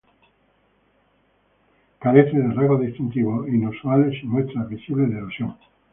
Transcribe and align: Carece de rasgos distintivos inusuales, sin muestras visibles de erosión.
Carece 1.99 2.35
de 2.35 2.41
rasgos 2.53 2.79
distintivos 2.81 3.47
inusuales, 3.47 4.19
sin 4.19 4.31
muestras 4.31 4.67
visibles 4.67 5.11
de 5.11 5.17
erosión. 5.17 5.53